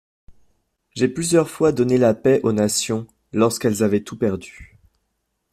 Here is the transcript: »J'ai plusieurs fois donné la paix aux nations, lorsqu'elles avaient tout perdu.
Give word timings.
»J'ai 0.95 1.07
plusieurs 1.07 1.47
fois 1.47 1.71
donné 1.71 1.99
la 1.99 2.15
paix 2.15 2.39
aux 2.41 2.53
nations, 2.53 3.05
lorsqu'elles 3.33 3.83
avaient 3.83 4.01
tout 4.03 4.17
perdu. 4.17 4.79